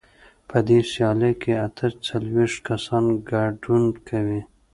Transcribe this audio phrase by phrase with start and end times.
[0.49, 4.41] په دې سیالۍ کې اته څلوېښت کسان ګډون کوي.